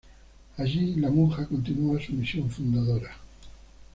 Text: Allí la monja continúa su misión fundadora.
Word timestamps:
Allí 0.57 0.95
la 0.95 1.11
monja 1.11 1.45
continúa 1.45 2.01
su 2.01 2.13
misión 2.13 2.49
fundadora. 2.49 3.15